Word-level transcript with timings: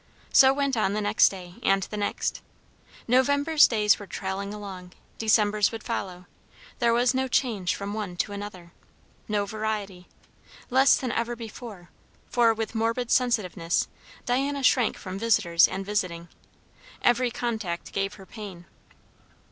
So 0.33 0.51
went 0.51 0.75
on 0.75 0.93
the 0.93 1.01
next 1.01 1.29
day, 1.29 1.59
and 1.61 1.83
the 1.83 1.95
next. 1.97 2.41
November's 3.07 3.67
days 3.67 3.99
were 3.99 4.07
trailing 4.07 4.51
along, 4.51 4.93
December's 5.19 5.71
would 5.71 5.83
follow; 5.83 6.25
there 6.79 6.91
was 6.91 7.13
no 7.13 7.27
change 7.27 7.75
from 7.75 7.93
one 7.93 8.15
to 8.17 8.31
another; 8.31 8.71
no 9.27 9.45
variety. 9.45 10.07
Less 10.71 10.97
than 10.97 11.11
ever 11.11 11.35
before; 11.35 11.91
for, 12.31 12.51
with 12.51 12.73
morbid 12.73 13.11
sensitiveness, 13.11 13.87
Diana 14.25 14.63
shrank 14.63 14.97
from 14.97 15.19
visitors 15.19 15.67
and 15.67 15.85
visiting. 15.85 16.29
Every 17.03 17.29
contact 17.29 17.93
gave 17.93 18.15
her 18.15 18.25
pain. 18.25 18.65